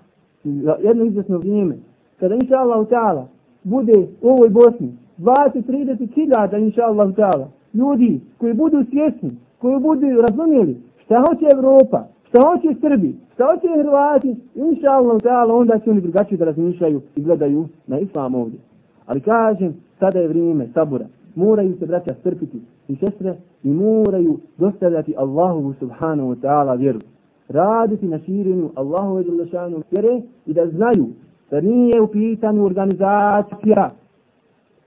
[0.83, 1.77] jedno izvesno vrijeme,
[2.21, 3.25] kada inša Allah ta'ala
[3.65, 10.21] bude u ovoj Bosni 20-30 hiljada inša Allah ta'ala ljudi koji budu svjesni, koji budu
[10.21, 15.91] razumijeli šta hoće Evropa, šta hoće Srbi, šta hoće Hrvati, inša Allah ta'ala onda će
[15.91, 18.59] oni drugačije da razmišljaju i gledaju na Islam ovdje.
[19.07, 21.07] Ali kažem, sada je vrijeme sabora.
[21.35, 27.01] Moraju se braća strpiti i sestre i moraju dostavljati Allahu subhanahu wa ta'ala vjeru
[27.49, 31.07] raditi na širenju Allahove Đelešanu vjere i da znaju
[31.51, 33.91] da nije u pitanju organizacija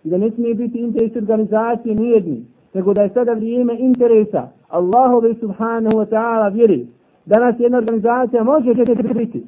[0.04, 5.34] i da ne smije biti interes organizacije nijedni, nego da je sada vrijeme interesa Allahove
[5.34, 6.88] subhanahu wa ta'ala vjeri.
[7.26, 8.74] Danas jedna organizacija može
[9.14, 9.44] biti,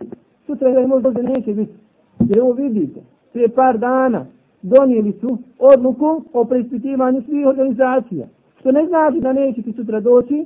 [0.45, 1.73] sutra je možda da neće biti.
[2.19, 2.99] Jer ovo vidite,
[3.33, 4.25] prije par dana
[4.61, 8.27] donijeli su odluku o preispitivanju svih organizacija.
[8.59, 10.45] Što ne znači da neće ti sutra doći,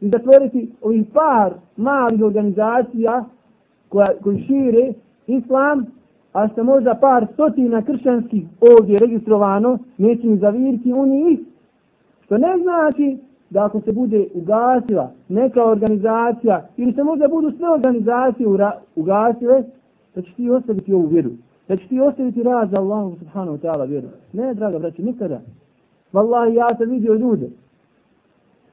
[0.00, 3.24] zatvoriti ovih par malih organizacija
[3.88, 4.92] koja, koji šire
[5.26, 5.86] islam,
[6.32, 11.40] a što možda par stotina kršćanskih ovdje registrovano, neće mi zaviriti u njih,
[12.24, 13.18] što ne znači
[13.50, 18.48] da ako se bude ugasila neka organizacija ili se možda budu sve organizacije
[18.96, 19.62] ugasile,
[20.14, 21.30] da će ti ostaviti ovu vjeru.
[21.68, 24.08] Da će ti ostaviti raz za Allahu subhanahu wa ta'ala vjeru.
[24.32, 25.40] Ne, draga braće, nikada.
[26.12, 27.48] Wallahi, ja sam vidio ljude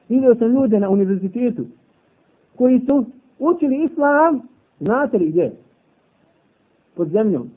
[0.08, 1.64] vidio sam ljude na univerzitetu
[2.56, 3.04] koji su
[3.38, 4.40] učili islam,
[4.80, 5.52] znate li gdje?
[6.94, 7.50] Pod zemljom.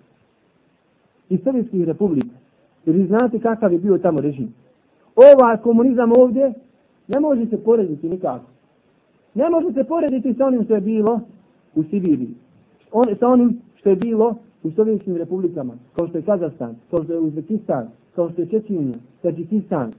[1.29, 2.35] Iz Sovjetskih republika.
[2.85, 4.53] Jer vi znate kakav je bio tamo režim.
[5.15, 6.53] Ova komunizam ovdje
[7.07, 8.45] ne može se porediti nikako.
[9.33, 11.21] Ne može se porediti sa onim što je bilo
[11.75, 12.33] u Sibiriji.
[12.91, 17.13] On, sa onim što je bilo u Sovjetskim republikama, kao što je Kazastan, kao što
[17.13, 19.93] je Uzbekistan, kao što je Čečinja, Tadžikistan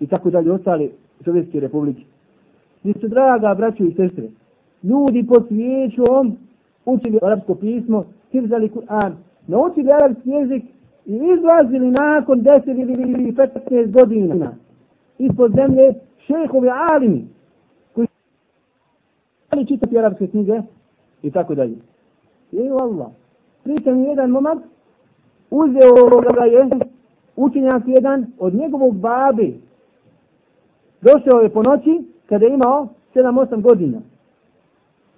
[0.00, 0.88] i tako dalje ostale
[1.24, 2.02] Sovjetske republike.
[2.84, 4.28] Vi ste, draga braćo i sestre,
[4.82, 6.36] ljudi pod svijećom
[6.84, 9.12] učili arapsko pismo, hifzali Kur'an,
[9.46, 10.64] naučili arapski jezik
[11.06, 14.52] i izlazili nakon 10 ili 15 godina
[15.18, 15.94] ispod zemlje
[16.26, 17.24] šehovi alimi
[17.94, 18.06] koji
[19.50, 20.62] ali čitati arapske knjige
[21.22, 21.76] i tako dalje.
[22.52, 23.08] I Allah,
[23.64, 24.58] priča mi jedan momak,
[25.50, 26.68] uzeo ga je
[27.36, 29.60] učenjak jedan od njegovog babi
[31.04, 33.98] Došao je po noći kada je imao 7-8 godina.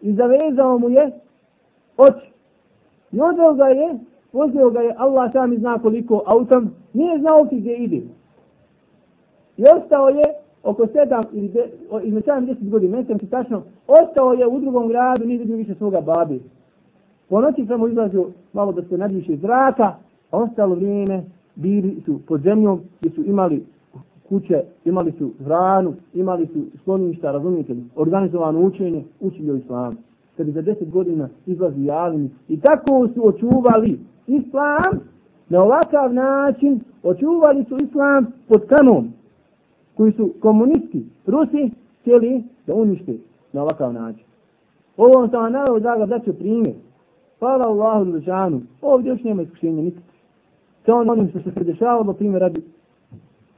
[0.03, 1.11] I zavezao mu je
[1.97, 2.31] oči.
[3.13, 3.99] I odveo ga je,
[4.33, 8.03] vozio ga je, Allah sam zna koliko autom, nije znao ti gdje ide.
[9.57, 10.25] I ostao je
[10.63, 11.53] oko 7 ili
[12.03, 15.57] između 7 10 godina, ne sam ti tačno, ostao je u drugom gradu, nije vidio
[15.57, 16.41] više svoga babi.
[17.29, 19.95] Po noći samo izlazio malo da se nadviše zraka,
[20.31, 23.65] a ostalo vrijeme bili su pod zemljom gdje su imali
[24.29, 29.97] kuće, imali su hranu, imali su skloništa, razumijete li, organizovano učenje, učili o islamu.
[30.37, 35.01] Kad za deset godina izlazi javni i tako su očuvali islam
[35.49, 39.13] na ovakav način, očuvali su islam pod kanom
[39.95, 43.17] koji su komunisti, Rusi, htjeli da unište
[43.53, 44.25] na ovakav način.
[44.97, 46.75] Ovo sam vam navio da ga daću primjer.
[47.39, 48.61] Hvala Allahu Lušanu.
[48.83, 50.03] Ovdje još nema iskušenja nikad.
[50.87, 52.63] Sa onim što se dešavalo, primjer radi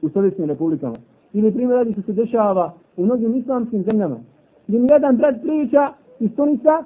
[0.01, 0.95] u Sovjetskim republikama.
[1.33, 4.17] Ili primjer radi što se dešava u mnogim islamskim zemljama.
[4.67, 6.83] Gdje mi jedan brat priča iz Tunisa,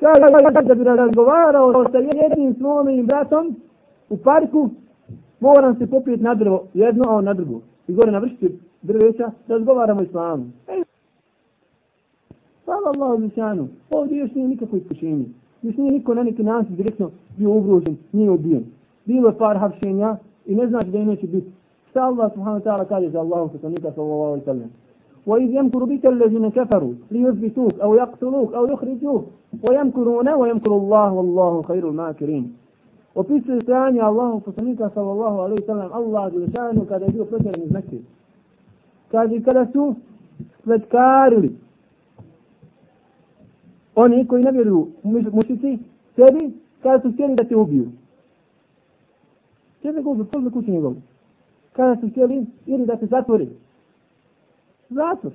[0.00, 0.24] kaže
[0.64, 3.56] da bi razgovarao sa jednim svojim bratom
[4.08, 4.70] u parku,
[5.40, 7.60] moram se popijeti na drvo, jedno, a on na drugo.
[7.88, 8.48] I gore na vršci
[8.82, 10.44] drveća, razgovaramo islamu.
[10.68, 10.82] Ej,
[12.64, 15.24] Hvala Allahu Mišanu, ovdje još nije nikakvo iskušenje.
[15.62, 18.64] Još nije niko na neki način direktno bio ugrožen, nije ubijen.
[19.04, 20.16] Bilo je par hapšenja
[20.46, 21.50] i ne znači da je neće biti.
[21.89, 24.69] Šta Allah subhanahu wa ta'ala kaže za Allahom poslanika sallallahu alaihi sallam?
[25.27, 29.23] وإذ يمكر بك الذين كفروا ليثبتوك أو يقتلوك أو يخرجوك
[29.63, 32.53] ويمكرون ويمكر الله والله خير الماكرين
[33.15, 37.61] وفي ثانية الله فصليك صلى الله عليه وسلم الله جل شانه kada je bio protjeran
[37.61, 37.97] iz Mekke.
[39.11, 39.95] Kaže kada su
[40.63, 41.55] svetkarili
[43.95, 44.87] oni koji ne vjeruju
[45.31, 45.79] mušici
[46.15, 47.87] sebi kada su htjeli da te ubiju.
[49.81, 50.95] Tebe go ubiju, kući njegovu.
[51.79, 53.49] Kada su htjeli ili da te zatvori.
[54.89, 55.33] Zatvor.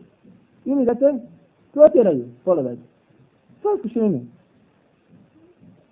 [0.65, 1.15] Ili da te
[1.73, 2.25] protjeraju.
[2.45, 2.83] Pogledajte.
[3.63, 4.21] To je iskušenje.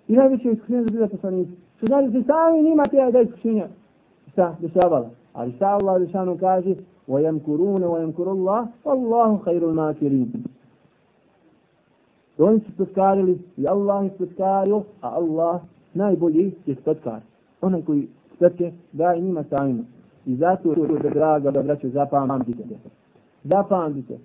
[0.07, 1.51] I najveće iskušenje za bila poslanici.
[1.77, 3.67] Što znači se sami nima te da iskušenja.
[4.31, 5.09] Šta dešavala.
[5.33, 6.75] Ali šta Allah dešanu kaže
[7.09, 10.29] وَيَمْكُرُونَ وَيَمْكُرُ اللَّهُ وَاللَّهُ خَيْرُ الْمَاكِرِينَ
[12.37, 15.61] Oni su spetkarili i Allah je spetkario, a Allah
[15.93, 17.19] najbolji je spetkar.
[17.61, 19.83] Onaj koji spetke daje njima samima.
[20.26, 22.62] I zato je to da draga da braće zapamtite.
[23.44, 24.18] Zapamtite.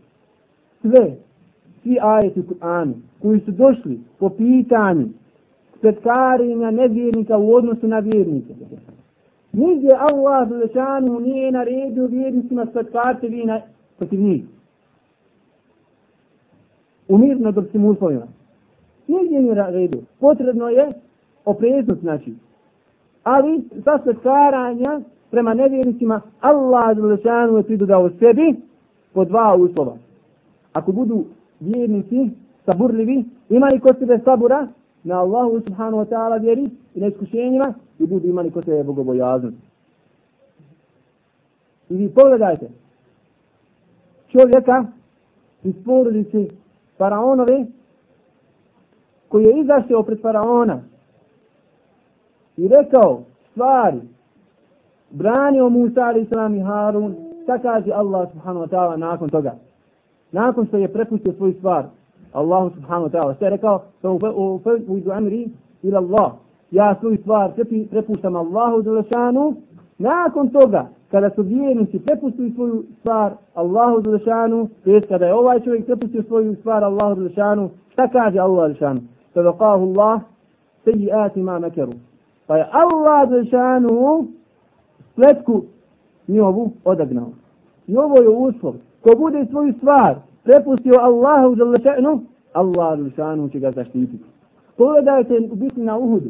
[0.81, 1.15] Sve,
[1.83, 5.07] svi ajeti Kur'anu koji su došli po pitanju
[5.77, 8.53] spetkarenja nevjernika u odnosu na vjernike.
[9.51, 13.61] Nigdje Allah Zalešanu nije naredio vjernicima spetkarce vina
[13.97, 14.43] protiv njih
[17.09, 18.27] u mirnodopskim uslovima.
[19.07, 20.01] Nigdje nije naredio.
[20.19, 20.91] Potrebno je
[21.45, 22.33] opreznost, znači.
[23.23, 28.55] Ali sa spetkaranja prema nevjernicima Allah Đelešanu je pridodao sebi
[29.13, 29.97] po dva uslova.
[30.73, 31.25] Ako budu
[31.59, 32.29] vjernici
[32.65, 34.67] saburljivi, imali kod sebe sabura
[35.03, 39.57] na Allahu subhanahu wa ta'ala vjeri i na iskušenjima i budu imali kod sebe bogobojaznost.
[41.89, 42.69] I vi pogledajte
[44.31, 44.85] čovjeka
[45.63, 46.47] iz porodice
[46.97, 47.65] faraonove
[49.27, 50.81] koji je izašao pred faraona
[52.57, 54.01] i rekao stvari
[55.11, 57.15] branio Musa ali islam i Harun.
[57.43, 59.53] Šta kaže Allah subhanahu wa ta'ala nakon toga?
[60.31, 61.85] Nakon što je prepustio svoju stvar
[62.33, 63.81] Allah subhanahu wa ta'ala što je rekao?
[64.87, 65.49] U idu amri
[65.83, 66.31] ila Allah.
[66.71, 67.51] Ja svoju stvar
[67.91, 69.53] prepuštam Allahu zalešanu
[69.97, 75.59] nakon toga kada su vjernici prepustili svoju stvar Allahu Đelešanu, to jest kada je ovaj
[75.59, 78.99] čovjek prepustio svoju stvar Allahu Đelešanu, šta kaže Allah Đelešanu?
[79.33, 80.21] Sadaqahu Allah,
[80.85, 81.91] seji'ati ma mekeru.
[82.47, 84.27] Pa je Allah Đelešanu
[85.19, 85.63] spletku
[86.27, 87.31] njovu odagnao.
[87.87, 88.73] I ovo je uslov.
[89.01, 92.21] Ko bude svoju stvar prepustio Allahu Đelešanu,
[92.53, 94.23] Allah Đelešanu će ga zaštititi.
[94.77, 96.29] Pogledajte u bitni na Uhudu.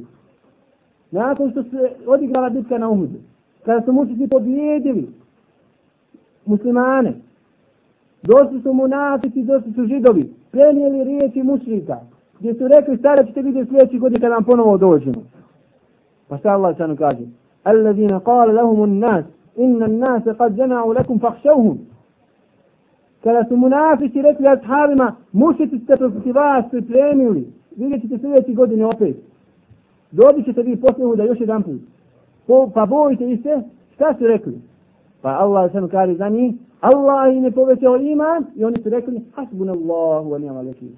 [1.11, 3.19] Nakon što se odigrala bitka na Uhudu,
[3.65, 5.07] kada su mušici pobjedili
[6.45, 7.13] muslimane,
[8.23, 11.97] došli su munafici, došli su židovi, prenijeli riječi mušrika,
[12.39, 15.23] gdje su rekli, stara ćete vidjeti sljedeći godin kada nam ponovo dođemo.
[16.27, 17.21] Pa šta Allah sanu kaže?
[17.67, 19.23] الذين قال لهم الناس
[19.57, 20.59] nas, الناس nas kad
[20.97, 21.77] لكم فاخشوهم
[23.23, 29.15] kada su munafici rekli ashabima, mušiti ste protiv vas pripremili, vidjet ćete sljedeći godine opet.
[30.11, 31.81] Dobit ćete vi posljednu da još jedan put.
[32.47, 33.61] Po, pa bojite ih se,
[33.95, 34.61] šta su rekli?
[35.21, 39.21] Pa Allah sam kaže za njih, Allah im je povećao iman i oni su rekli,
[39.35, 40.89] hasbunallahu wa ni'mal wakil.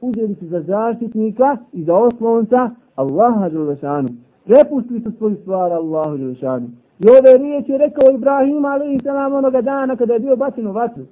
[0.00, 4.08] Uzeli su za zaštitnika i za oslonca Allaha Đelešanu.
[4.44, 6.68] Prepustili su svoju stvar Allahu Đelešanu.
[6.98, 10.72] I ove riječi je rekao Ibrahim alaihi salam onoga dana kada je bio bačen u
[10.72, 11.02] vatru.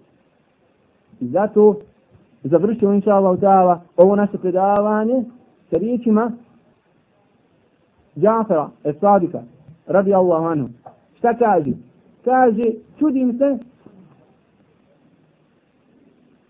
[1.21, 1.77] I zato
[2.45, 5.25] završio inša Allah ta'ala ovo naše predavanje
[5.71, 6.33] sa riječima
[8.17, 9.43] Džafera, Esadika,
[9.87, 10.69] radi Allahu anhu.
[11.19, 11.71] Šta kaže?
[12.25, 12.65] Kaže,
[12.99, 13.59] čudim se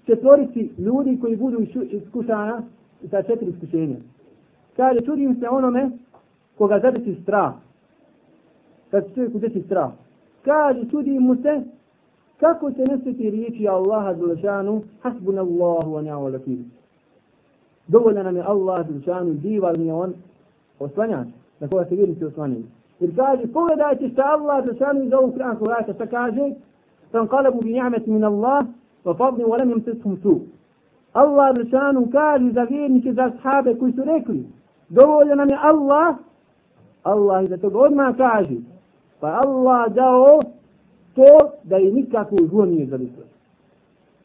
[0.06, 1.58] četvorici ljudi koji budu
[1.90, 2.62] iskušana
[3.10, 3.96] sa četiri iskušenja.
[4.76, 5.90] Kaže, čudim se onome
[6.59, 7.53] koga zadesi strah.
[8.91, 9.91] Kad se čovjeku desi strah.
[10.45, 11.63] Kaže, čudim mu se
[12.39, 16.57] kako se neseti riječi Allaha Zulšanu, hasbuna Allahu wa ni'mal wakil.
[17.87, 20.13] Dovoljno nam je Allah Zulšanu, dival mi je on
[20.79, 21.27] oslanjač,
[21.59, 22.63] na koga se vjernici oslanjaju.
[22.99, 26.51] Jer kaže, pogledajte šta Allah Zulšanu iz ovog krankog ajta, šta kaže,
[27.15, 28.65] فانقلبوا بنعمة من الله
[29.05, 30.41] وفضل ولم يمسسهم سوء
[31.15, 34.45] Allah Zulšanu kaže za vjernike, za sahabe koji su rekli,
[34.89, 36.15] dovoljno nam je Allah,
[37.02, 38.56] Allah za toga odmah kaže,
[39.20, 40.40] pa Allah dao
[41.14, 43.24] to da je nikako zlo nije zadesilo.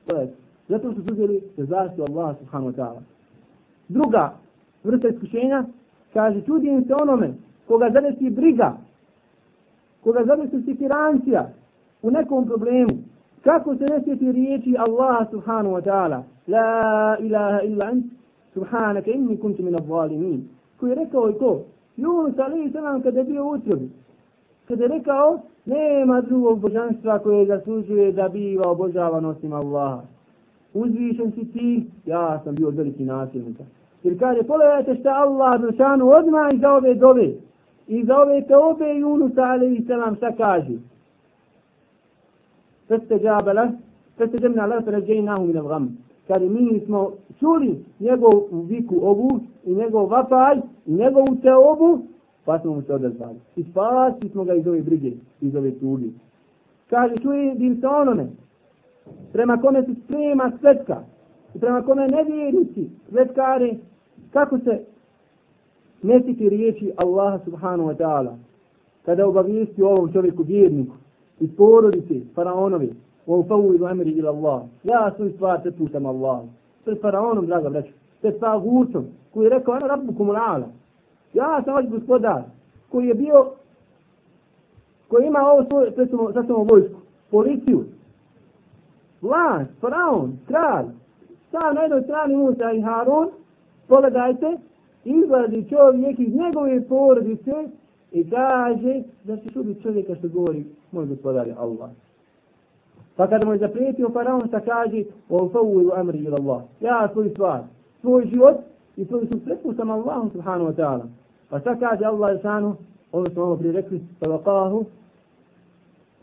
[0.06, 0.34] To je,
[0.70, 3.02] zato su uzeli za zaštitu Allah subhanahu wa ta'ala.
[3.90, 4.34] Druga
[4.84, 5.64] vrsta iskušenja,
[6.14, 7.34] kaže, čudim se onome
[7.68, 8.78] koga zadesi briga,
[10.04, 11.50] koga zadesi sikirancija
[12.02, 12.94] u nekom problemu,
[13.44, 18.06] kako se ne sjeti riječi Allah subhanahu wa ta'ala, la ilaha illa ant,
[18.54, 20.42] subhanaka inni kuntu min al-zalimin,
[20.80, 21.62] koji je rekao i ko?
[21.98, 23.90] Yunus alaihi sallam kada je bio utrobi,
[24.68, 30.02] kada je rekao, nema drugog božanstva koje zaslužuje da biva obožavan osim Allaha.
[30.74, 33.64] Uzvišen si ti, ja sam bio veliki nasilnika.
[34.04, 37.30] Jer kaže, pogledajte šta Allah Dušanu odmah iza ove dove.
[37.88, 40.74] iza ove te obe Junusa, alaihi sallam šta kaže?
[42.88, 43.72] Feste džabela,
[44.18, 45.88] feste džemna la pređejnahu min al-gam.
[46.28, 52.16] Kaže, mi smo čuli njegov viku obu i njegov vapaj i njegovu te obu
[52.46, 53.40] pa smo mu se odazvali.
[53.56, 55.12] I spasili smo ga iz ove brige,
[55.42, 56.14] iz ove tugi.
[56.90, 58.28] Kaže, čuje dim se onome,
[59.34, 61.04] prema kome se sprema svetka,
[61.56, 63.78] i prema kome ne vjernici, svetkari,
[64.32, 64.86] kako se
[66.04, 68.36] nesiti riječi Allaha subhanahu wa ta'ala,
[69.06, 70.96] kada obavijesti ovom čovjeku vjerniku,
[71.40, 72.94] iz porodice, faraonovi,
[73.26, 76.42] u ufavu ilu emri ila Allah, ja svoj stvar te Allah,
[76.86, 77.92] pred faraonom, draga braću,
[78.26, 80.68] pred tagutom, koji je rekao, ana rabbu kumulala,
[81.34, 82.44] Ja sam vaš gospodar
[82.90, 83.46] koji je bio
[85.08, 86.96] koji ima ovo svoje predstavno sa samo vojsku,
[87.32, 87.84] policiju,
[89.22, 90.86] vlast, faraon, kralj,
[91.52, 93.30] sam na jednoj strani Musa i Harun,
[93.88, 94.58] pogledajte,
[95.04, 97.54] izlazi čovjek iz njegove porodice
[98.12, 101.90] i kaže da se čudi čovjeka što govori moj gospodar je Allah.
[103.16, 106.62] Pa kada mu je zaprijetio faraon, sa kaže, o favu ilu amri ila Allah.
[106.82, 107.62] Ja svoju stvar,
[108.06, 108.56] svoj život
[108.98, 111.06] i svoj su prepuštam Allahu subhanahu wa ta'ala.
[111.50, 112.76] Pa šta kaže Allah Žešanu,
[113.12, 114.86] ono smo ovo prije rekli, sabakahu,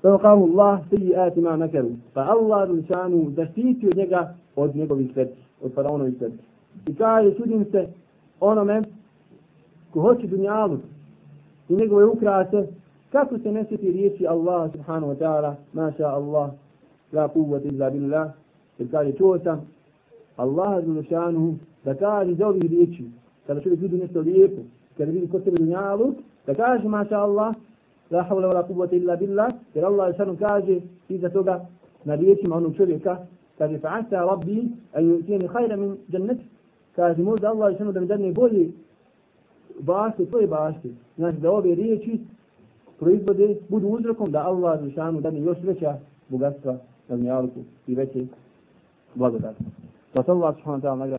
[0.03, 1.91] sabakahu Allah, siji ati ma nakaru.
[2.15, 6.39] Pa Allah Žešanu zaštiti od njega od njegovih sredi, od faraonovih sredi.
[6.87, 7.87] I kaže, čudim se
[8.41, 8.83] onome
[9.93, 10.79] ko hoće dunjalu
[11.69, 12.67] i njegove ukrase,
[13.13, 16.51] kako se ne sjeti riječi Allah subhanahu wa ta'ala, maša Allah,
[17.13, 18.31] la kuvvati illa billah,
[18.79, 19.67] jer kaže, čuo sam
[20.43, 23.05] Allaha Žešanu da kaže za ovih riječi,
[23.47, 24.63] kada čovjek vidi nešto lijepo,
[24.97, 26.15] kada vidi kod sebe dunjalu,
[26.47, 27.55] da kaže, maša Allah,
[28.11, 31.67] la havla wa la kubvata illa billah, jer Allah je kaže, iza toga,
[32.05, 33.19] na riječima onog čovjeka,
[33.59, 36.45] kaže, fa'asa rabbi, a yu'tijeni hajra min džanneti,
[36.97, 38.69] kaže, možda Allah je da mi dadne bolje
[39.81, 40.89] bašte, tvoje bašte.
[41.17, 42.21] Znači, da ove riječi
[42.99, 46.73] proizvode, budu uzrokom da Allah je dadne još veća bogatstva
[47.09, 47.49] na dunjalu
[47.87, 48.27] i veće
[49.15, 49.65] blagodati.
[50.15, 51.19] Zaten Allah subhanətə alə